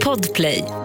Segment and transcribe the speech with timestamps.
[0.00, 0.83] Podplay.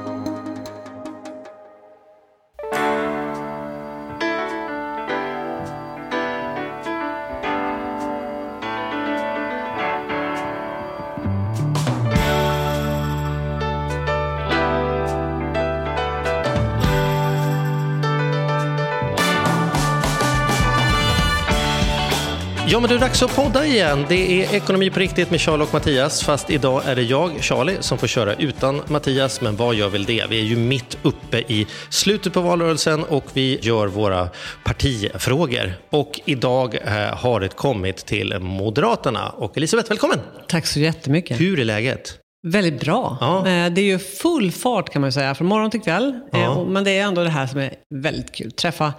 [22.89, 24.05] Det är dags att podda igen.
[24.09, 26.23] Det är Ekonomi på riktigt med Charlie och Mattias.
[26.23, 29.41] Fast idag är det jag, Charlie, som får köra utan Mattias.
[29.41, 30.25] Men vad gör väl det?
[30.29, 34.29] Vi är ju mitt uppe i slutet på valrörelsen och vi gör våra
[34.63, 35.73] partifrågor.
[35.89, 39.29] Och idag eh, har det kommit till Moderaterna.
[39.29, 40.19] Och Elisabeth, välkommen!
[40.47, 41.41] Tack så jättemycket.
[41.41, 42.18] Hur är läget?
[42.47, 43.17] Väldigt bra.
[43.21, 43.37] Ja.
[43.37, 46.19] Eh, Det är ju full fart kan man säga, från morgon till kväll.
[46.33, 46.63] Eh, Ja.
[46.63, 48.51] Men det är ändå det här som är väldigt kul.
[48.51, 48.93] Träffa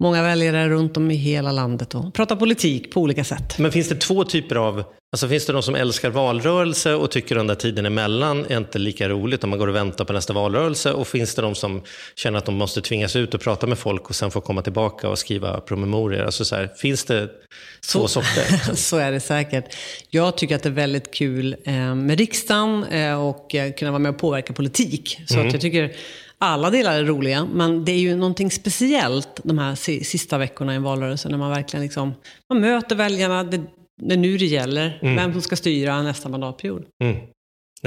[0.00, 3.58] många väljare runt om i hela landet och prata politik på olika sätt.
[3.58, 4.84] Men finns det två typer av...
[5.14, 8.78] Alltså finns det de som älskar valrörelse och tycker den där tiden emellan är inte
[8.78, 10.92] lika roligt om man går och väntar på nästa valrörelse?
[10.92, 11.82] Och finns det de som
[12.14, 15.08] känner att de måste tvingas ut och prata med folk och sen få komma tillbaka
[15.08, 16.22] och skriva promemorior?
[16.24, 17.28] Alltså så här, finns det
[17.92, 18.74] två sorter?
[18.74, 19.64] Så är det säkert.
[20.10, 23.98] Jag tycker att det är väldigt kul eh, med riksdagen eh, och eh, kunna vara
[23.98, 25.20] med och påverka politik.
[25.26, 25.46] Så Mm.
[25.46, 25.92] att jag tycker
[26.38, 30.72] alla delar är roliga, men det är ju någonting speciellt de här si- sista veckorna
[30.72, 32.14] i en valrörelse när man verkligen liksom,
[32.50, 33.60] man möter väljarna, det,
[34.08, 36.84] det är nu det gäller, vem som ska styra nästa mandatperiod.
[37.04, 37.16] Mm.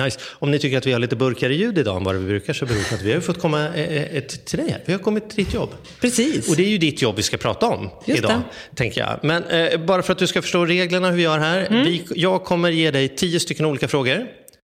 [0.03, 0.19] Nice.
[0.39, 2.65] Om ni tycker att vi har lite burkigare ljud idag än vad vi brukar så
[2.65, 4.81] beror det på att vi har fått komma eh, eh, till dig här.
[4.85, 5.69] Vi har kommit till ditt jobb.
[6.01, 6.49] Precis.
[6.49, 8.75] Och det är ju ditt jobb vi ska prata om Just idag, det.
[8.75, 9.19] tänker jag.
[9.23, 11.65] Men eh, bara för att du ska förstå reglerna hur vi gör här.
[11.65, 11.83] Mm.
[11.83, 14.27] Vi, jag kommer ge dig tio stycken olika frågor.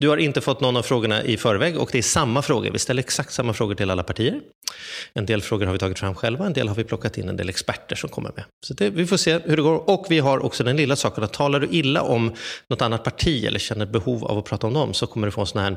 [0.01, 2.71] Du har inte fått någon av frågorna i förväg och det är samma frågor.
[2.71, 4.41] Vi ställer exakt samma frågor till alla partier.
[5.15, 7.37] En del frågor har vi tagit fram själva, en del har vi plockat in en
[7.37, 8.45] del experter som kommer med.
[8.67, 9.91] Så det, vi får se hur det går.
[9.91, 12.33] Och vi har också den lilla saken att talar du illa om
[12.71, 15.41] något annat parti eller känner behov av att prata om dem så kommer du få
[15.41, 15.77] en sån här...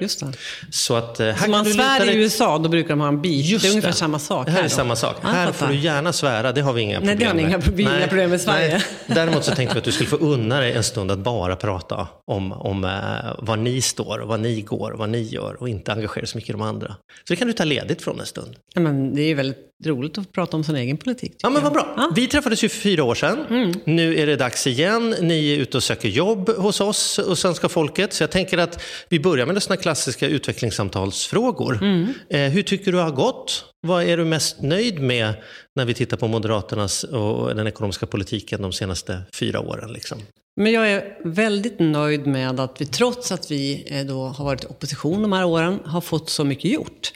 [0.00, 0.32] Just det.
[0.70, 3.22] Så att eh, här Om kan man svär i USA, då brukar de ha en
[3.22, 3.34] beat.
[3.44, 3.94] Just det är ungefär det.
[3.96, 4.68] samma sak Det här är då.
[4.68, 5.16] samma sak.
[5.22, 7.42] Ja, här får du gärna svära, det har vi inga Nej, problem det har ni
[7.42, 7.78] med.
[7.80, 8.68] inga- inga problem med Sverige.
[8.68, 8.82] Nej.
[9.16, 12.08] Däremot så tänkte vi att du skulle få unna dig en stund att bara prata
[12.26, 12.90] om, om eh,
[13.24, 16.26] Eh, var ni står, och var ni går, och vad ni gör och inte engagera
[16.26, 16.88] så mycket i de andra.
[16.88, 18.56] Så det kan du ta ledigt från en stund.
[18.74, 21.36] Ja, men det är ju väldigt roligt att prata om sin egen politik.
[21.42, 21.94] Ja men vad bra.
[21.96, 22.12] Ja.
[22.14, 23.46] Vi träffades ju för fyra år sedan.
[23.50, 23.72] Mm.
[23.84, 25.14] Nu är det dags igen.
[25.20, 28.12] Ni är ute och söker jobb hos oss och svenska folket.
[28.12, 31.78] Så jag tänker att vi börjar med sådana klassiska utvecklingssamtalsfrågor.
[31.82, 32.12] Mm.
[32.30, 33.64] Eh, hur tycker du har gått?
[33.86, 35.34] Vad är du mest nöjd med
[35.76, 39.92] när vi tittar på Moderaternas och den ekonomiska politiken de senaste fyra åren?
[39.92, 40.18] Liksom?
[40.60, 44.64] Men jag är väldigt nöjd med att vi trots att vi eh, då har varit
[44.64, 47.12] i opposition de här åren har fått så mycket gjort.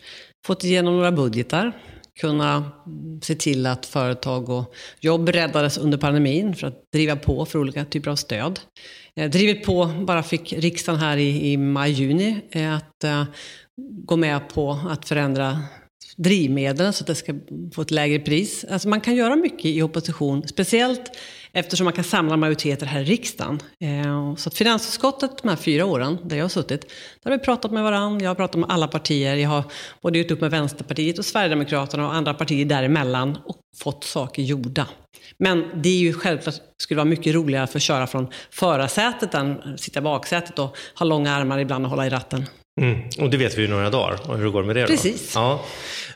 [0.47, 1.73] Fått igenom några budgetar,
[2.21, 2.73] kunna
[3.23, 7.85] se till att företag och jobb räddades under pandemin för att driva på för olika
[7.85, 8.61] typer av stöd.
[9.17, 13.25] Eh, drivit på, bara fick riksdagen här i, i maj-juni eh, att eh,
[14.07, 15.59] gå med på att förändra
[16.17, 17.35] drivmedel så att det ska
[17.75, 18.65] få ett lägre pris.
[18.71, 21.11] Alltså man kan göra mycket i opposition, speciellt
[21.53, 23.61] eftersom man kan samla majoriteter här i riksdagen.
[23.81, 26.81] Eh, så att finansutskottet de här fyra åren där jag har suttit,
[27.23, 29.65] där har vi pratat med varandra, jag har pratat med alla partier, jag har
[30.03, 34.87] både gjort upp med Vänsterpartiet och Sverigedemokraterna och andra partier däremellan och fått saker gjorda.
[35.39, 39.79] Men det är ju självklart, skulle vara mycket roligare att få köra från förarsätet än
[39.79, 42.47] sitta i baksätet och ha långa armar ibland och hålla i ratten.
[42.81, 43.01] Mm.
[43.19, 44.83] Och det vet vi ju några dagar och hur det går med det.
[44.83, 44.87] Då.
[44.87, 45.33] Precis.
[45.35, 45.65] Ja.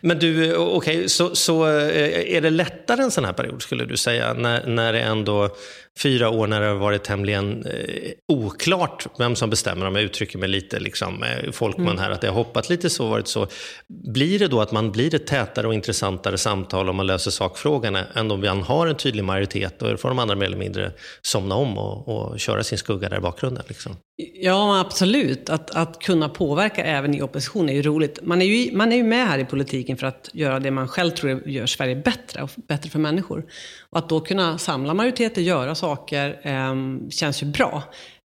[0.00, 3.96] Men du, okej, så, så eh, är det lättare en sån här period skulle du
[3.96, 4.32] säga?
[4.32, 5.56] När, när det ändå
[5.98, 10.38] fyra år när det har varit tämligen eh, oklart vem som bestämmer, om jag uttrycker
[10.38, 11.98] mig lite liksom, eh, folkmun Mm.
[11.98, 13.46] här, att det har hoppat lite så, varit så.
[13.88, 18.04] Blir det då att man blir ett tätare och intressantare samtal om man löser sakfrågorna
[18.14, 20.92] än om man har en tydlig majoritet och då får de andra mer eller mindre
[21.22, 23.64] somna om och, och köra sin skugga där i bakgrunden?
[23.68, 23.96] Liksom?
[24.34, 25.50] Ja, absolut.
[25.50, 28.18] Att, att kunna påverka även i opposition är ju roligt.
[28.22, 30.88] Man är ju, man är ju med här i politiken för att göra det man
[30.88, 33.44] själv tror gör Sverige bättre och bättre för människor.
[33.90, 36.74] Och att då kunna samla majoriteter, göra saker, eh,
[37.10, 37.82] känns ju bra.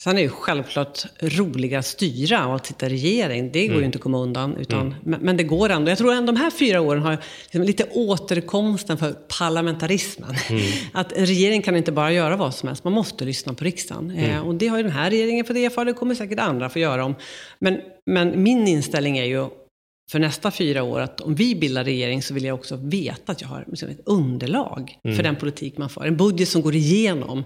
[0.04, 3.52] Sen är det ju självklart roligare att styra och att sitta i regering.
[3.52, 4.58] Det går ju inte att komma undan.
[4.58, 5.92] Utan, men, men det går ändå.
[5.92, 10.36] Jag tror ändå de här fyra åren har liksom lite återkomsten för parlamentarismen.
[10.94, 12.84] Att en regering kan inte bara göra vad som helst.
[12.84, 14.12] Man måste lyssna på riksdagen.
[14.12, 15.86] Eh, och det har ju den här regeringen fått erfara.
[15.86, 17.16] Det kommer säkert andra få göra om.
[17.60, 19.48] Men, men min inställning är ju
[20.12, 23.42] för nästa fyra år att om vi bildar regering så vill jag också veta att
[23.42, 26.06] jag har liksom ett underlag för den politik man för.
[26.06, 27.44] En budget som går igenom.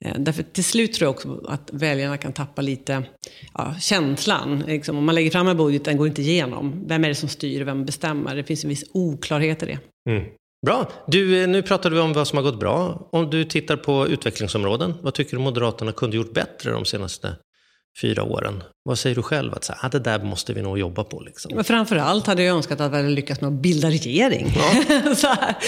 [0.00, 3.02] Eh, därför till slut tror jag också att väljarna kan tappa lite
[3.54, 4.64] ja, känslan.
[4.66, 6.84] Liksom, om man lägger fram en budget, den går inte igenom.
[6.86, 7.64] Vem är det som styr?
[7.64, 8.36] Vem bestämmer?
[8.36, 9.78] Det finns en viss oklarhet i det.
[10.10, 10.24] Mm.
[10.66, 10.90] Bra.
[11.06, 13.08] Du, eh, nu pratade vi om vad som har gått bra.
[13.12, 17.36] Om du tittar på utvecklingsområden, vad tycker du Moderaterna kunde gjort bättre de senaste
[18.00, 18.62] fyra åren?
[18.84, 19.54] Vad säger du själv?
[19.54, 21.20] Att så här, ah, det där måste vi nog jobba på.
[21.20, 21.52] Liksom.
[21.54, 24.52] Men framförallt hade jag önskat att vi hade lyckats med att bilda regering.
[24.56, 24.84] Ja.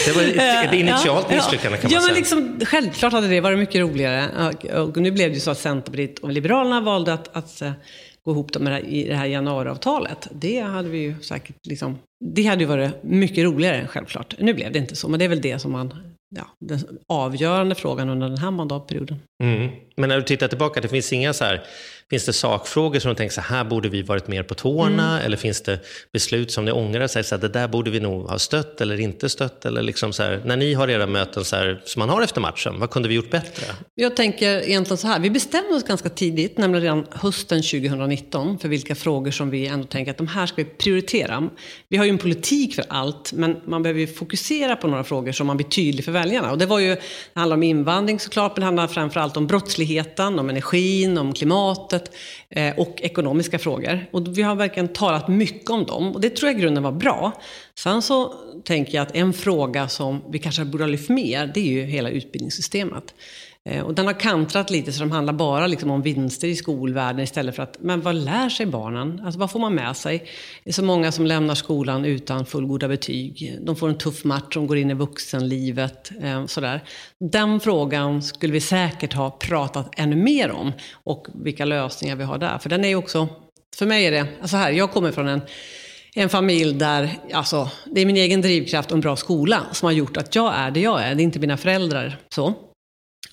[0.07, 2.15] det var ett, ett initialt ja, misslyckande kan ja, man men säga.
[2.15, 4.49] liksom, självklart hade det varit mycket roligare.
[4.49, 7.73] Och, och nu blev det ju så att Centerpartiet och Liberalerna valde att, att uh,
[8.25, 10.29] gå ihop dem i det här januariavtalet.
[10.33, 11.99] Det hade vi ju säkert liksom,
[12.35, 14.35] det hade ju varit mycket roligare självklart.
[14.39, 15.95] Nu blev det inte så, men det är väl det som man
[16.37, 19.19] ja, den avgörande frågan under den här mandatperioden.
[19.43, 19.71] Mm.
[19.97, 21.67] Men när du tittar tillbaka, det finns inga så här,
[22.11, 25.13] finns det sakfrågor som du tänker så här borde vi varit mer på tårna?
[25.13, 25.27] Mm.
[25.27, 25.79] Eller finns det
[26.13, 29.29] beslut som ni ångrar så här, det där borde vi nog ha stött eller inte
[29.29, 29.65] stött?
[29.65, 32.41] Eller liksom så här, när ni har era möten så här, som man har efter
[32.41, 33.67] matchen, vad kunde vi gjort bättre?
[33.95, 38.69] Jag tänker egentligen så här, vi bestämde oss ganska tidigt, nämligen redan hösten 2019, för
[38.69, 41.49] vilka frågor som vi ändå tänker att de här ska vi prioritera.
[41.89, 45.33] Vi har ju en politik för allt, men man behöver ju fokusera på några frågor
[45.33, 46.51] som man blir tydlig för väljarna.
[46.53, 47.01] Och det var ju, det
[47.41, 52.04] handlar om invandring såklart, men det handlar framförallt om brottsligheten, om energin, om klimatet
[52.49, 54.07] eh, och ekonomiska frågor.
[54.11, 56.93] Och vi har verkligen talat mycket om dem och det tror jag i grunden var
[56.93, 57.33] bra.
[57.79, 58.35] Sen så
[58.65, 61.83] tänker jag att en fråga som vi kanske borde ha lyft mer, det är ju
[61.83, 63.15] hela utbildningssystemet.
[63.69, 67.25] Eh, och den har kantrat lite så de handlar bara liksom om vinster i skolvärlden
[67.25, 69.23] istället för att, men vad lär sig barnen?
[69.25, 70.19] Alltså vad får man med sig?
[70.65, 73.59] Det är så många som lämnar skolan utan fullgoda betyg.
[73.63, 76.11] De får en tuff match, de går in i vuxenlivet.
[76.23, 76.85] Eh, sådär.
[77.33, 80.73] Den frågan skulle vi säkert ha pratat ännu mer om
[81.05, 82.59] och vilka lösningar vi har där.
[82.59, 83.29] För den är ju också,
[83.77, 85.41] för mig är det, alltså här, jag kommer från en
[86.17, 89.93] en familj där, alltså, det är min egen drivkraft och en bra skola som har
[89.93, 91.15] gjort att jag är det jag är.
[91.15, 92.19] Det är inte mina föräldrar.
[92.35, 92.55] så.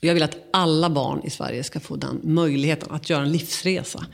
[0.04, 4.06] Jag vill att alla barn i Sverige ska få den möjligheten att göra en livsresa.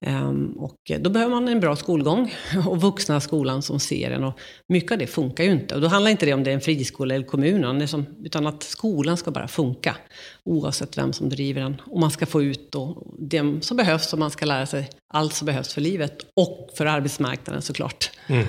[0.00, 2.34] Ehm, och då behöver man en bra skolgång
[2.66, 4.24] och vuxna skolan som ser en.
[4.24, 4.38] Och
[4.68, 5.74] mycket av det funkar ju inte.
[5.74, 7.88] Och då handlar inte det om det är en friskola eller kommunen,
[8.24, 9.96] utan att skolan ska bara funka.
[10.44, 11.80] Oavsett vem som driver den.
[11.86, 15.34] Och man ska få ut då det som behövs och man ska lära sig allt
[15.34, 16.26] som behövs för livet.
[16.36, 18.10] Och för arbetsmarknaden såklart.
[18.26, 18.46] Mm.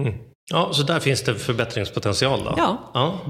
[0.00, 0.14] Mm.
[0.52, 2.54] Ja, så där finns det förbättringspotential då?
[2.56, 2.90] Ja.
[2.94, 3.20] ja.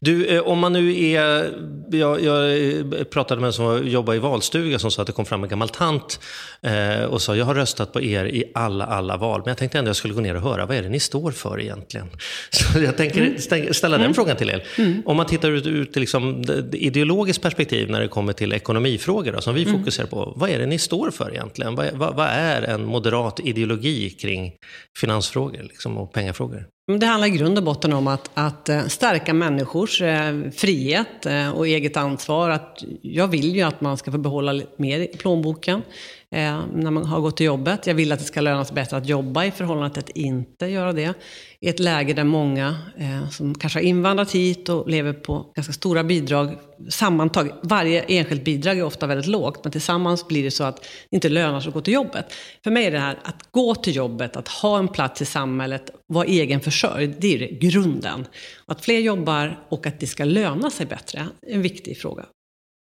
[0.00, 1.52] Du, eh, om man nu är...
[1.90, 5.42] Jag, jag pratade med en som jobbar i valstuga som sa att det kom fram
[5.42, 6.20] en gammal tant
[6.62, 9.40] eh, och sa jag har röstat på er i alla, alla val.
[9.40, 11.30] Men jag tänkte ändå jag skulle gå ner och höra vad är det ni står
[11.30, 12.10] för egentligen?
[12.50, 13.72] Så jag tänker mm.
[13.72, 14.14] ställa den mm.
[14.14, 14.64] frågan till er.
[14.78, 15.02] Mm.
[15.06, 19.54] Om man tittar ut, ut liksom, ideologiskt perspektiv när det kommer till ekonomifrågor då, som
[19.54, 19.78] vi mm.
[19.78, 20.32] fokuserar på.
[20.36, 21.74] Vad är det ni står för egentligen?
[21.74, 24.52] Vad, vad, vad är en moderat ideologi kring
[24.96, 26.55] finansfrågor liksom, och pengafrågor?
[26.88, 31.50] Det handlar i grund och botten om att, att eh, stärka människors eh, frihet eh,
[31.50, 32.50] och eget ansvar.
[32.50, 35.82] Att jag vill ju att man ska få behålla mer i plånboken
[36.30, 37.86] eh, när man har gått till jobbet.
[37.86, 40.66] Jag vill att det ska löna sig bättre att jobba i förhållande till att inte
[40.66, 41.14] göra det.
[41.60, 45.72] I ett läge där många eh, som kanske har invandrat hit och lever på ganska
[45.72, 46.56] stora bidrag
[46.88, 50.76] sammantaget, varje enskilt bidrag är ofta väldigt lågt, men tillsammans blir det så att
[51.10, 52.34] det inte lönar sig att gå till jobbet.
[52.64, 55.90] För mig är det här att gå till jobbet, att ha en plats i samhället,
[56.06, 58.26] vara egenförsörjd, det är det, grunden.
[58.66, 62.24] Att fler jobbar och att det ska löna sig bättre, är en viktig fråga.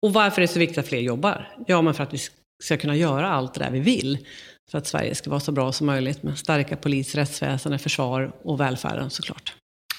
[0.02, 1.48] Och varför är det så viktigt att fler jobbar?
[1.66, 2.18] Ja, men för att vi
[2.62, 4.18] ska kunna göra allt det där vi vill.
[4.70, 8.60] För att Sverige ska vara så bra som möjligt med starka polis, rättsväsende, försvar och
[8.60, 9.54] välfärden såklart.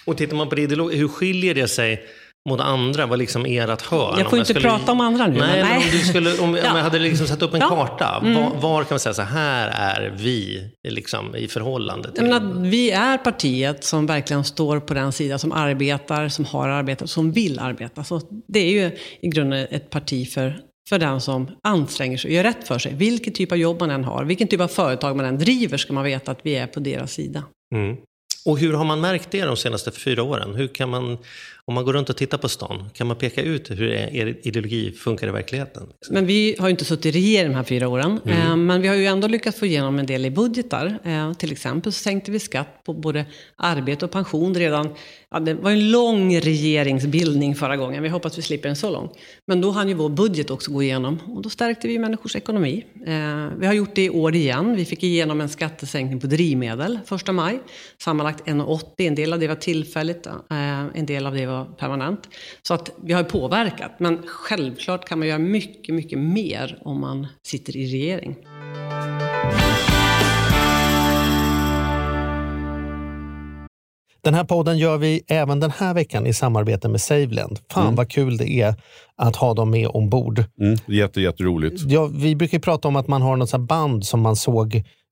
[0.06, 2.06] Och tittar man på det ideologiskt, hur skiljer det sig
[2.50, 3.06] mot andra?
[3.06, 4.20] Vad liksom ert hörn?
[4.20, 4.70] Jag får inte skulle...
[4.70, 5.40] prata om andra nu.
[5.40, 7.70] Nej, men, om, du skulle, om, om jag hade liksom satt upp en ja.
[7.70, 8.20] karta.
[8.22, 8.34] Mm.
[8.34, 12.24] Var, var, kan man säga så här är vi liksom, i förhållande till...
[12.24, 17.10] menar, vi är partiet som verkligen står på den sida som arbetar, som har arbetat,
[17.10, 18.04] som vill arbeta.
[18.04, 20.60] Så det är ju i grunden ett parti för
[20.90, 22.94] för den som anstränger sig och gör rätt för sig.
[22.94, 25.94] Vilken typ av jobb man än har, vilken typ av företag man än driver, ska
[25.94, 27.44] man veta att vi är på deras sida.
[27.76, 27.98] Mm.
[28.46, 30.56] Och hur har man märkt det de senaste fyra åren?
[30.56, 31.18] Hur kan man,
[31.66, 34.92] om man går runt och tittar på stan, kan man peka ut hur er ideologi
[34.92, 35.88] funkar i verkligheten?
[36.10, 38.20] Men vi har ju inte suttit i regering de här fyra åren.
[38.26, 38.42] Mm.
[38.42, 41.00] Eh, men vi har ju ändå lyckats få igenom en del i budgetar.
[41.04, 44.90] Eh, till exempel så sänkte vi skatt på både arbete och pension redan.
[45.32, 48.04] Ja, det var en lång regeringsbildning förra gången.
[48.04, 49.10] Vi hoppas vi slipper en så lång.
[49.48, 51.20] Men då hann ju vår budget också gå igenom.
[51.28, 52.86] Och då stärkte vi människors ekonomi.
[53.06, 54.76] Eh, vi har gjort det i år igen.
[54.76, 57.60] Vi fick igenom en skattesänkning på drivmedel första maj.
[58.02, 58.84] Sammanlagt 1,80.
[58.98, 60.28] En del av det var tillfälligt.
[60.94, 62.30] En del av det var var permanent.
[62.62, 63.92] Så att vi har påverkat.
[63.98, 68.36] Men självklart kan man göra mycket, mycket mer om man sitter i regering.
[74.24, 77.60] Den här podden gör vi även den här veckan i samarbete med Saveland.
[77.72, 77.96] Fan mm.
[77.96, 78.76] vad kul det är
[79.16, 80.44] att ha dem med ombord.
[80.60, 81.82] Mm, jätte, jätteroligt.
[81.88, 84.84] Ja, vi brukar prata om att man har något band som man såg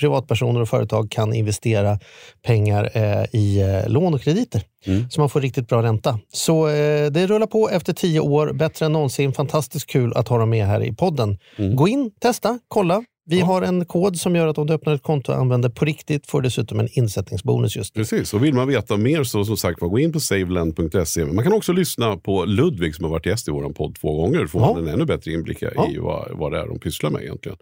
[0.00, 1.98] privatpersoner och företag kan investera
[2.42, 4.62] pengar eh, i eh, lån och krediter.
[5.10, 6.18] Så man får riktigt bra ränta.
[6.32, 9.32] Så eh, det rullar på efter tio år, bättre än någonsin.
[9.32, 11.38] Fantastiskt kul att ha dem med här i podden.
[11.76, 13.04] Gå in, testa, kolla.
[13.28, 15.84] Vi har en kod som gör att om du öppnar ett konto och använder på
[15.84, 18.00] riktigt får du dessutom en insättningsbonus just nu.
[18.02, 21.24] Precis, och vill man veta mer så som sagt gå in på saveland.se.
[21.24, 24.38] Man kan också lyssna på Ludvig som har varit gäst i vår podd två gånger.
[24.40, 24.74] Då får Ja.
[24.74, 25.88] man en ännu bättre inblick i Ja.
[26.00, 27.58] vad, vad det är de pysslar med egentligen.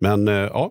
[0.00, 0.70] Men eh, ja,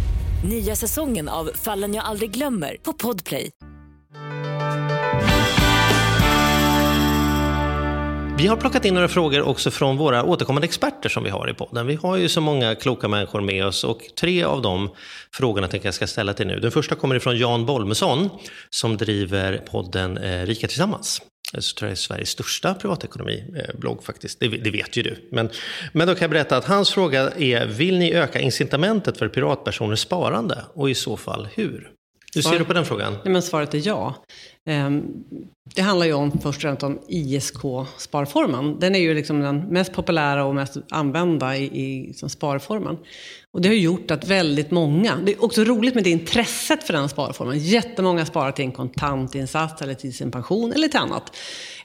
[0.43, 3.49] Nya säsongen av Fallen jag aldrig glömmer på Podplay.
[8.37, 11.53] Vi har plockat in några frågor också från våra återkommande experter som vi har i
[11.53, 11.87] podden.
[11.87, 14.89] Vi har ju så många kloka människor med oss och tre av de
[15.33, 16.59] frågorna tänker jag ska ställa till nu.
[16.59, 18.29] Den första kommer ifrån Jan Bolmesson
[18.69, 21.21] som driver podden eh, Rika Tillsammans.
[21.53, 24.39] Jag tror det är Sveriges största privatekonomiblogg faktiskt.
[24.39, 25.27] Det, det vet ju du.
[25.31, 25.49] Men,
[25.93, 29.99] men då kan jag berätta att hans fråga är, vill ni öka incitamentet för privatpersoners
[29.99, 30.57] sparande?
[30.73, 31.91] Och i så fall hur?
[32.35, 33.13] Hur ser du på den frågan?
[33.23, 34.23] Nej, men svaret är ja.
[34.69, 35.23] Ehm,
[35.75, 38.79] det handlar ju om först och främst om ISK-sparformen.
[38.79, 42.97] Den är ju liksom den mest populära och mest använda i, i som sparformen.
[43.53, 46.93] Och det har gjort att väldigt många, det är också roligt med det intresset för
[46.93, 47.59] den sparformen.
[47.59, 51.37] Jättemånga sparar till en kontantinsats eller till sin pension eller till annat.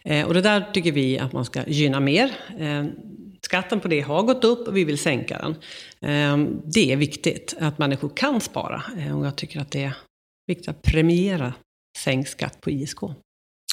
[0.04, 2.30] Ehm, och det där tycker vi att man ska gynna mer.
[2.58, 2.90] Ehm,
[3.42, 5.54] skatten på det har gått upp och vi vill sänka den.
[6.64, 8.82] Det är viktigt att människor kan spara.
[9.14, 9.96] Och jag tycker att det är
[10.46, 11.52] viktigt att premiera
[11.96, 13.02] sänkt skatt på ISK.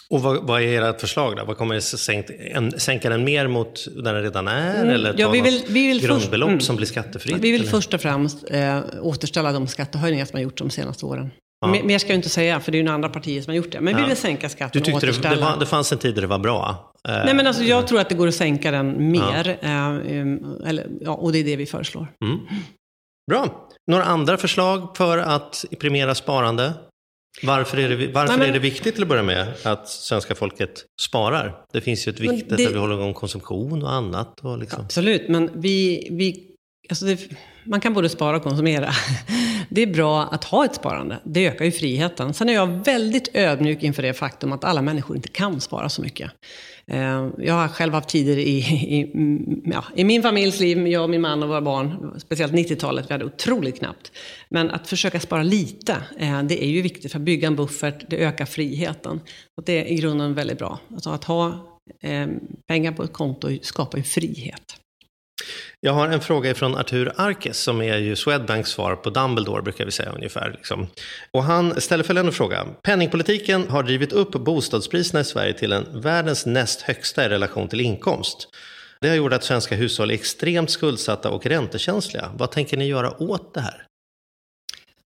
[0.10, 1.46] Och vad, vad är ert förslag då?
[1.46, 4.76] Vad kommer det sänkt, en, sänka den mer mot där den redan är?
[4.76, 6.60] Mm, Eller ta ja, vi vill- vi vill först- grundbelopp mm.
[6.60, 7.36] som blir skattefritt?
[7.38, 7.72] Vi vill eller?
[7.72, 11.32] först och främst eh, återställa de skattehöjningar som har gjorts de senaste åren.
[11.66, 11.68] Ja.
[11.84, 13.82] Mer, ska jag inte säga, för det är ju andra partier som har gjort det.
[13.82, 14.08] Men vi Ja.
[14.08, 15.36] vill sänka skatten och tyckte återställa.
[15.36, 16.92] det, var, det fanns en tid där det var bra?
[17.08, 19.58] Eh, Nej, men alltså, jag tror att det går att sänka den mer.
[19.62, 19.88] Eh,
[20.22, 22.08] um, eller, ja, och det är det vi föreslår.
[22.26, 22.40] mm.
[23.32, 23.70] Bra.
[23.92, 26.74] Några andra förslag för att premiera sparande?
[27.44, 30.36] Varför är det, varför Nej, men- är det viktigt till att börja med att svenska
[30.36, 31.56] folket sparar?
[31.74, 34.40] Det finns ju ett viktigt det- att vi håller igång konsumtion och annat.
[34.40, 34.84] Och liksom.
[34.84, 36.48] Absolut, men vi, vi,
[36.90, 37.20] alltså det,
[37.66, 38.92] man kan både spara och konsumera.
[39.76, 41.20] Det är bra att ha ett sparande.
[41.24, 42.34] Det ökar ju friheten.
[42.34, 46.02] Sen är jag väldigt ödmjuk inför det faktum att alla människor inte kan spara så
[46.02, 46.32] mycket.
[46.88, 51.10] Eh, jag har själv haft tider i, i, mm, ja, i min familjs liv, jag,
[51.10, 54.12] min man och våra barn, speciellt 90-talet, vi hade otroligt knappt.
[54.50, 58.06] Men att försöka spara lite, eh, det är ju viktigt för att bygga en buffert,
[58.10, 59.22] det ökar friheten.
[59.58, 60.80] Och det är i grunden väldigt bra.
[60.94, 61.48] Alltså att ha
[62.02, 62.28] eh,
[62.68, 64.83] pengar på ett konto skapar ju frihet.
[65.80, 69.86] Jag har en fråga från Artur Arkes som är ju Swedbanks svar på Dumbledore brukar
[69.86, 70.52] vi säga ungefär.
[70.52, 70.88] Liksom.
[71.32, 72.66] Och han ställer följande fråga.
[72.84, 77.82] Penningpolitiken har drivit upp bostadspriserna i Sverige till en världens näst högsta i relation till
[77.82, 78.48] inkomst.
[79.02, 82.32] Det har gjort att svenska hushåll är extremt skuldsatta och räntekänsliga.
[82.38, 83.86] Vad tänker ni göra åt det här?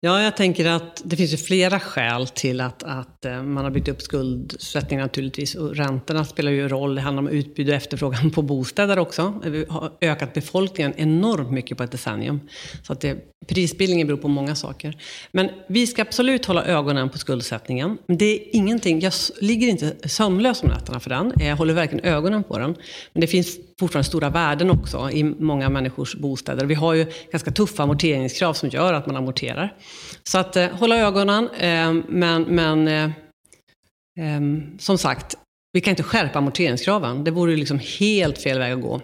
[0.05, 3.71] Ja, jag tänker att det finns ju flera skäl till att, att eh, man har
[3.71, 5.55] byggt upp skuldsättning naturligtvis.
[5.55, 6.95] Och räntorna spelar ju roll.
[6.95, 9.41] Det handlar om utbud och efterfrågan på bostäder också.
[9.45, 12.39] Vi har ökat befolkningen enormt mycket på ett decennium.
[12.83, 14.97] Så att det, prisbildningen beror på många saker.
[15.31, 17.97] Men vi ska absolut hålla ögonen på skuldsättningen.
[18.07, 21.33] Men det är ingenting, jag ligger inte sömnlös om nätterna för den.
[21.39, 22.75] Jag håller verkligen ögonen på den.
[23.13, 26.65] Men det finns fortfarande stora värden också i många människors bostäder.
[26.65, 29.73] Vi har ju ganska tuffa amorteringskrav som gör att man amorterar.
[30.23, 33.03] Så att eh, hålla ögonen, eh, men, men eh,
[34.19, 34.41] eh,
[34.79, 35.35] som sagt,
[35.73, 37.23] vi kan inte skärpa amorteringskraven.
[37.23, 39.01] Det vore ju liksom helt fel väg att gå.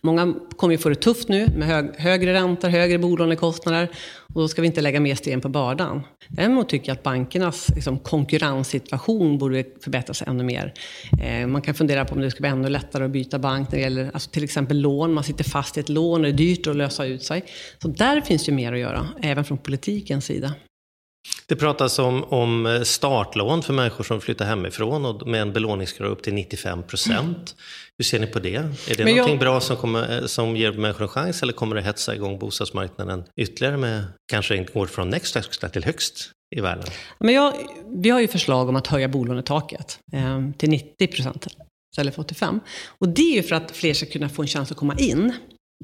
[0.00, 3.90] Många kommer ju få det tufft nu med hög, högre räntor, högre bolånekostnader
[4.34, 6.02] och då ska vi inte lägga mer sten på bördan.
[6.28, 10.74] Däremot tycker jag att bankernas liksom, konkurrenssituation borde förbättras ännu mer.
[11.22, 13.78] Eh, man kan fundera på om det ska bli ännu lättare att byta bank när
[13.78, 15.14] det gäller alltså, till exempel lån.
[15.14, 17.44] Man sitter fast i ett lån och det är dyrt att lösa ut sig.
[17.82, 20.54] Så där finns ju mer att göra, även från politikens sida.
[21.46, 26.22] Det pratas om, om startlån för människor som flyttar hemifrån och med en belåningsgrad upp
[26.22, 27.54] till 95 procent.
[27.98, 28.54] Hur ser ni på det?
[28.54, 28.62] Är
[28.96, 31.82] det Men någonting jag- bra som, kommer, som ger människor en chans eller kommer det
[31.82, 36.84] hetsa igång bostadsmarknaden ytterligare med kanske inte går från next högsta till högst i världen?
[37.18, 37.52] Men jag,
[38.02, 41.46] vi har ju förslag om att höja bolånetaket eh, till 90 procent
[41.92, 42.60] istället för 85.
[42.98, 45.32] Och det är ju för att fler ska kunna få en chans att komma in.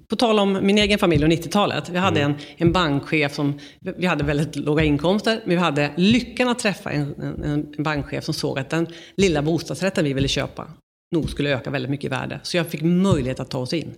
[0.08, 1.88] På tal om min egen familj och 90-talet.
[1.88, 3.58] Vi hade en, en bankchef som,
[3.96, 8.24] vi hade väldigt låga inkomster, men vi hade lyckan att träffa en, en, en bankchef
[8.24, 10.66] som såg att den lilla bostadsrätten vi ville köpa
[11.12, 12.40] nog skulle öka väldigt mycket i värde.
[12.42, 13.94] Så jag fick möjlighet att ta oss in.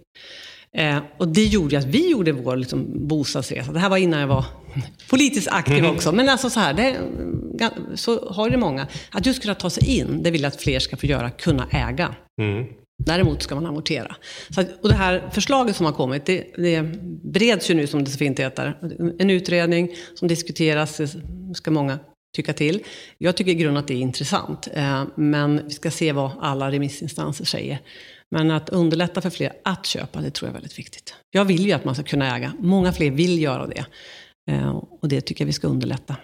[0.77, 3.73] Eh, och det gjorde att vi gjorde vår liksom, bostadsresa.
[3.73, 4.45] Det här var innan jag var
[5.11, 6.13] politiskt aktiv också.
[6.13, 6.97] Men alltså så här, det,
[7.95, 8.87] så har det många.
[9.11, 11.69] Att just kunna ta sig in, det vill jag att fler ska få göra, kunna
[11.71, 12.15] äga.
[13.07, 14.17] Däremot ska man amortera.
[14.51, 16.83] Så att, och det här förslaget som har kommit, det, det
[17.23, 18.79] bereds ju nu som det så fint heter.
[19.19, 21.09] En utredning som diskuteras, det
[21.55, 21.99] ska många
[22.37, 22.83] tycka till.
[23.19, 24.69] Jag tycker i grunden att det är intressant.
[24.75, 27.79] Eh, men vi ska se vad alla remissinstanser säger.
[28.31, 31.15] Men att underlätta för fler att köpa, det tror jag är väldigt viktigt.
[31.31, 32.53] Jag vill ju att man ska kunna äga.
[32.59, 33.85] Många fler vill göra det.
[34.51, 36.17] Eh, och det tycker jag vi ska underlätta.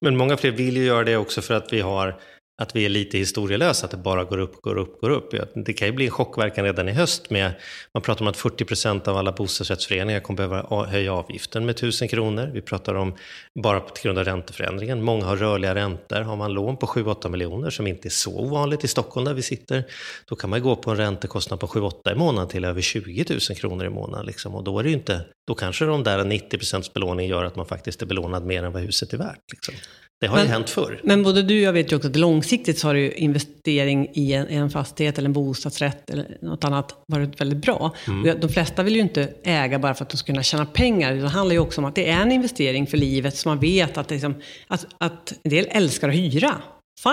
[0.00, 2.20] Men många fler vill ju göra det också för att vi har
[2.62, 5.34] att vi är lite historielösa, att det bara går upp, går upp, går upp.
[5.54, 7.52] Det kan ju bli en chockverkan redan i höst med,
[7.94, 12.50] man pratar om att 40% av alla bostadsrättsföreningar kommer behöva höja avgiften med 1000 kronor.
[12.54, 13.14] Vi pratar om,
[13.62, 16.20] bara på grund av ränteförändringen, många har rörliga räntor.
[16.20, 19.42] Har man lån på 7-8 miljoner, som inte är så ovanligt i Stockholm där vi
[19.42, 19.84] sitter,
[20.28, 23.40] då kan man gå på en räntekostnad på 7-8 i månaden till över 20 000
[23.40, 24.26] kronor i månaden.
[24.26, 24.54] Liksom.
[24.54, 27.66] Och då är det ju inte, då kanske de där 90% belåning gör att man
[27.66, 29.42] faktiskt är belånad mer än vad huset är värt.
[29.52, 29.74] Liksom.
[30.20, 31.00] Det har ju Men- hänt förr.
[31.04, 34.32] Men både du och jag vet ju också att långsiktigt så har ju investering i
[34.32, 37.94] en, i en fastighet eller en bostadsrätt eller något annat varit väldigt bra.
[38.24, 41.14] Jag- de flesta vill ju inte äga bara för att de ska kunna tjäna pengar.
[41.14, 43.98] Det handlar ju också om att det är en investering för livet så man vet
[43.98, 44.34] att, liksom,
[44.68, 46.54] att, att en del älskar att hyra.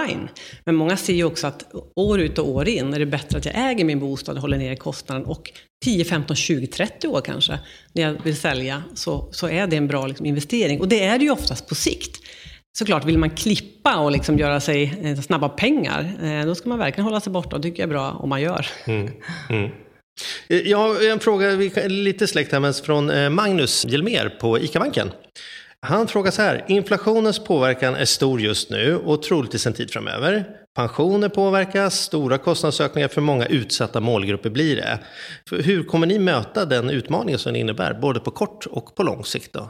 [0.07, 0.27] Fine.
[0.65, 3.45] Men många ser ju också att år ut och år in är det bättre att
[3.45, 5.51] jag äger min bostad och håller ner kostnaden och
[5.85, 7.59] 10, 15, 20, 30 år kanske
[7.93, 10.79] när jag vill sälja så, så är det en bra liksom, investering.
[10.79, 12.21] Och det är det ju oftast på sikt.
[12.77, 16.79] Såklart, vill man klippa och liksom göra sig eh, snabba pengar, eh, då ska man
[16.79, 17.55] verkligen hålla sig borta.
[17.55, 18.67] Och det tycker jag är bra om man gör.
[18.85, 19.11] Mm.
[19.49, 19.71] Mm.
[20.47, 21.49] Eh, Jag har en fråga,
[21.87, 25.11] lite släkt här, men från eh, Magnus Hjelmér på ICA-banken.
[25.81, 30.45] Han frågar så här, inflationens påverkan är stor just nu och troligtvis en tid framöver.
[30.75, 34.99] Pensioner påverkas, stora kostnadsökningar för många utsatta målgrupper blir det.
[35.51, 39.23] Hur kommer ni möta den utmaningen som det innebär, både på kort och på lång
[39.23, 39.53] sikt?
[39.53, 39.69] Då?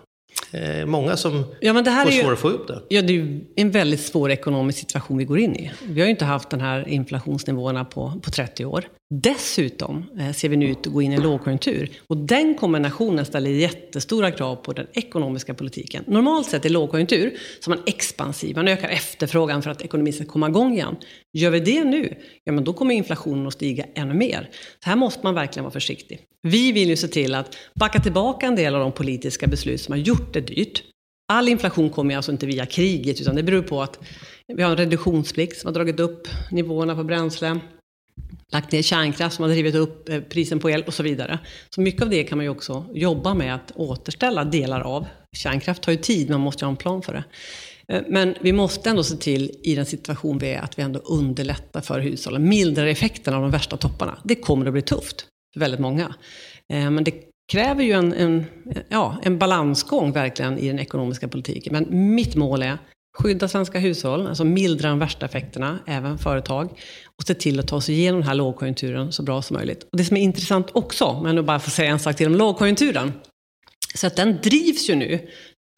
[0.52, 2.82] Eh, många som Ja, men det här får svårare att få ihop det.
[2.90, 5.72] Ja, det är en väldigt svår ekonomisk situation vi går in i.
[5.84, 8.86] Vi har ju inte haft den här inflationsnivåerna på, på 30 år.
[9.10, 11.90] Dessutom eh, ser vi nu ut att gå in i en lågkonjunktur.
[12.08, 16.04] Och den kombinationen ställer jättestora krav på den ekonomiska politiken.
[16.08, 20.26] Normalt sett i lågkonjunktur så är man expansiv, man ökar efterfrågan för att ekonomin ska
[20.26, 20.96] komma igång igen.
[21.38, 24.50] Gör vi det nu, ja men då kommer inflationen att stiga ännu mer.
[24.84, 26.20] Så här måste man verkligen vara försiktig.
[26.42, 29.92] Vi vill ju se till att backa tillbaka en del av de politiska beslut som
[29.92, 30.84] har gjort det dyrt.
[31.34, 34.00] All inflation kommer ju alltså inte via kriget, utan det beror på att
[34.48, 37.60] vi har en reduktionsplikt som har dragit upp nivåerna på bränsle,
[38.52, 41.40] lagt ner kärnkraft som har drivit upp eh, prisen på el och så vidare.
[41.70, 45.06] Så mycket av det kan man ju också jobba med att återställa delar av.
[45.38, 47.24] Kärnkraft tar ju tid, man måste ju ha en plan för det.
[47.88, 51.00] Eh, men vi måste ändå se till, i den situation vi är, att vi ändå
[51.00, 52.50] underlättar för hushållen.
[52.50, 54.18] Mildrar effekterna av de värsta topparna.
[54.24, 56.16] Det kommer att bli tufft för väldigt många.
[56.74, 57.14] Eh, men det
[57.52, 58.46] kräver ju en, en,
[58.90, 61.74] ja, en balansgång verkligen i den ekonomiska politiken.
[61.74, 62.78] Men mitt mål är
[63.18, 66.70] skydda svenska hushåll, alltså mildra de värsta effekterna, även företag,
[67.18, 69.84] och se till att ta sig igenom den här lågkonjunkturen så bra som möjligt.
[69.84, 72.28] Och det som är intressant också, om jag nu bara får säga en sak till
[72.28, 73.14] om lågkonjunkturen,
[73.96, 75.30] så att den drivs ju nu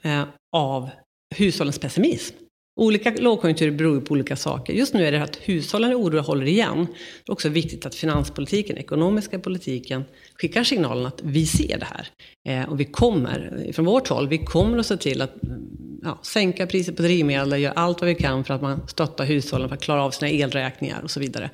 [0.04, 0.90] eh, av
[1.36, 2.36] hushållens pessimism.
[2.80, 4.74] Olika lågkonjunkturer beror ju på olika saker.
[4.74, 6.88] Just nu är det att hushållen är oroliga och håller igen.
[7.26, 10.04] Det är också viktigt att finanspolitiken, ekonomiska politiken,
[10.36, 12.08] skickar signalen att vi ser det här.
[12.50, 15.62] Eh, och vi kommer, från vårt håll, vi kommer att se till att mm,
[16.04, 19.70] ja, sänka priset på drivmedel, göra allt vad vi kan för att man stöttar hushållen
[19.70, 21.46] för att klara av sina elräkningar och så vidare.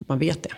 [0.00, 0.52] Att man vet det.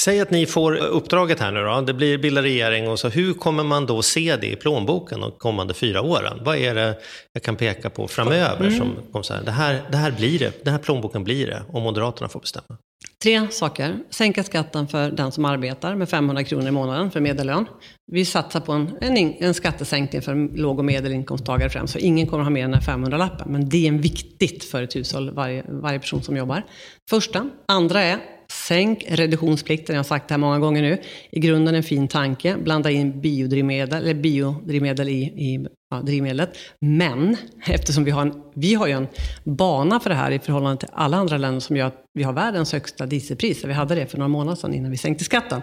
[0.00, 3.34] Säg att ni får uppdraget här nu då, det blir bilda regering och så hur
[3.34, 6.38] kommer man då se det i plånboken de kommande fyra åren?
[6.44, 6.98] Vad är det
[7.32, 10.64] jag kan peka på framöver som kommer så här, det här, det här blir det,
[10.64, 12.78] den här plånboken blir det om Moderaterna får bestämma?
[13.22, 13.98] Tre saker.
[14.10, 17.66] Sänka skatten för den som arbetar med 500 kronor i månaden för medellön.
[18.12, 21.92] Vi satsar på en, en, en skattesänkning för låg och medelinkomsttagare främst.
[21.92, 23.52] Så ingen kommer ha mer än den här 500-lappen.
[23.52, 26.62] Men det är viktigt för ett hushåll, varje, varje person som jobbar.
[27.10, 27.50] Första.
[27.68, 28.18] Andra är
[28.52, 30.98] Sänk reduktionsplikten, jag har sagt det här många gånger nu.
[31.30, 32.56] I grunden en fin tanke.
[32.56, 36.58] Blanda in biodrivmedel, eller biodrivmedel i, i ja, drivmedlet.
[36.80, 39.06] Men eftersom vi har, en, vi har ju en
[39.44, 42.32] bana för det här i förhållande till alla andra länder som gör att vi har
[42.32, 43.64] världens högsta dieselpris.
[43.64, 45.62] Vi hade det för några månader sedan innan vi sänkte skatten.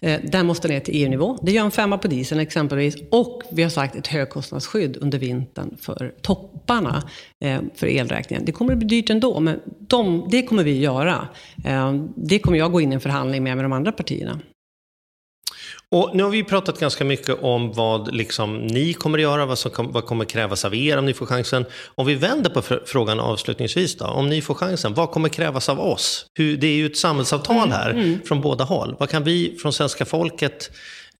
[0.00, 1.38] Eh, den måste ner till EU-nivå.
[1.42, 2.96] Det gör en femma på dieseln exempelvis.
[3.10, 7.02] Och vi har sagt ett högkostnadsskydd under vintern för topparna
[7.44, 8.44] eh, för elräkningen.
[8.44, 11.28] Det kommer att bli dyrt ändå, men de, det kommer vi göra.
[11.64, 14.40] Eh, det kommer jag gå in i en förhandling med med de andra partierna.
[15.94, 19.58] Och nu har vi pratat ganska mycket om vad liksom ni kommer att göra, vad
[19.58, 21.64] som kom, vad kommer krävas av er om ni får chansen.
[21.94, 25.80] Om vi vänder på frågan avslutningsvis då, om ni får chansen, vad kommer krävas av
[25.80, 26.26] oss?
[26.34, 28.20] Hur, det är ju ett samhällsavtal här mm, mm.
[28.24, 28.96] från båda håll.
[28.98, 30.70] Vad kan vi från svenska folket,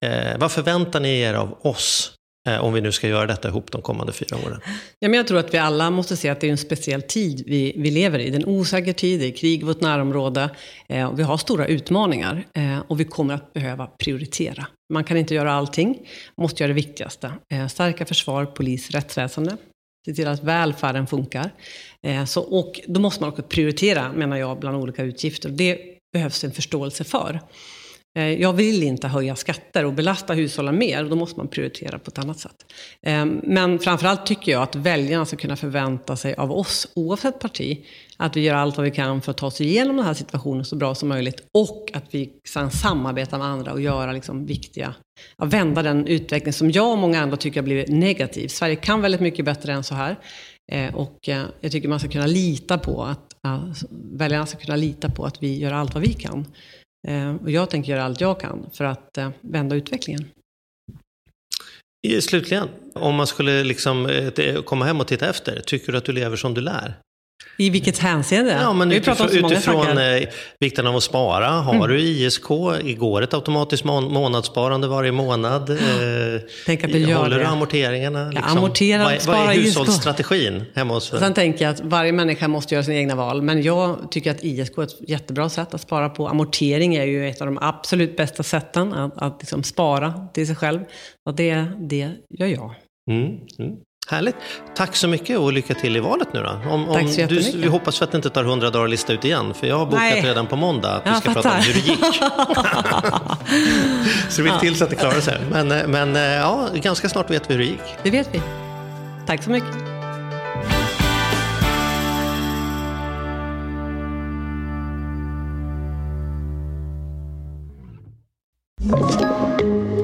[0.05, 2.16] eh, vad förväntar ni er av oss
[2.47, 4.61] Eh, om vi nu ska göra detta ihop de kommande fyra åren?
[4.99, 7.43] Ja, men jag tror att vi alla måste se att det är en speciell tid
[7.47, 8.31] vi, vi lever i.
[8.31, 10.51] Det är en osäker tid, det är krig i vårt närområde.
[10.89, 14.67] Eh, vi har stora utmaningar eh, och vi kommer att behöva prioritera.
[14.93, 15.89] Man kan inte göra allting,
[16.37, 17.33] man måste göra det viktigaste.
[17.53, 19.57] Eh, stärka försvar, polis, rättsväsende.
[20.07, 21.51] Se till att välfärden funkar.
[22.07, 25.49] Eh, så, och då måste man också prioritera, menar jag, bland olika utgifter.
[25.49, 25.79] Det
[26.13, 27.41] behövs en förståelse för.
[28.17, 32.11] Eh, jag vill inte höja skatter och belasta hushållen mer, då måste man prioritera på
[32.11, 32.57] ett annat sätt.
[33.03, 37.85] Ehm, men framförallt tycker jag att väljarna ska kunna förvänta sig av oss, oavsett parti,
[38.17, 40.65] att vi gör allt vad vi kan för att ta oss igenom den här situationen
[40.65, 44.95] så bra som möjligt och att vi kan samarbeta med andra och göra liksom viktiga,
[45.37, 48.49] att vända den utveckling som jag och många andra tycker har blivit negativ.
[48.49, 50.17] Sverige kan väldigt mycket bättre än så här.
[50.73, 53.33] Eh, och eh, jag tycker man ska kunna lita på att,
[54.13, 56.47] väljarna ska kunna lita på att vi gör allt vad vi kan
[57.07, 60.25] Eh, och jag tänker göra allt jag kan för att eh, vända utvecklingen.
[62.21, 66.13] Slutligen, om man skulle liksom eh, komma hem och titta efter, tycker du att du
[66.13, 66.95] lever som du lär?
[67.59, 68.53] I vilket hänseende?
[68.53, 70.29] Ja, men vi utifrån, utifrån eh,
[70.61, 71.49] vikten av att spara.
[71.49, 71.89] Har mm.
[71.89, 72.51] du ISK?
[72.85, 75.71] Igår ett automatiskt må månadssparande varje månad?
[75.71, 75.77] Eh,
[76.67, 77.43] Tänk att du gör håller det.
[77.43, 78.29] du amorteringarna?
[78.31, 78.45] Liksom?
[78.47, 82.49] Ja, amortera, vad, är, vad är hushållsstrategin hemma hos Sen tänker jag att varje människa
[82.49, 83.43] måste göra sina egna val.
[83.43, 86.29] Men jag tycker att ISK är ett jättebra sätt att spara på.
[86.29, 90.57] Amortering är ju ett av de absolut bästa sätten att, att liksom spara till sig
[90.57, 90.81] själv.
[91.27, 92.75] Och det, det gör jag.
[93.11, 93.27] Mm,
[93.59, 93.77] mm.
[94.09, 94.37] Härligt.
[94.75, 96.71] Tack så mycket och lycka till i valet nu då.
[96.71, 99.25] Om, Tack så du, vi hoppas att det inte tar 100 dagar att lista ut
[99.25, 99.55] igen.
[99.55, 100.23] För jag har bokat Nej.
[100.23, 101.43] redan på måndag att vi ska fattar.
[101.43, 102.15] prata om hur det gick.
[104.29, 105.39] så det vill till så att det klarar sig.
[105.51, 107.97] Men, eh, men eh, ja, ganska snart vet vi hur det gick.
[108.03, 108.41] Det vet vi.
[109.27, 109.77] Tack så mycket.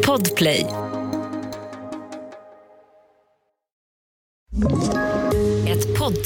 [0.07, 0.67] Podplay